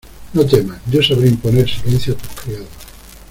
[0.33, 2.67] no temas: yo sabré imponer silencio a tus criados.